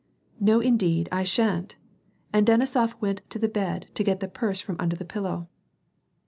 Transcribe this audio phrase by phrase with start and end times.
[0.51, 1.75] "No indeed, I shan't,"
[2.33, 5.47] and Denisof went to the bed to get the purse from under the pillow.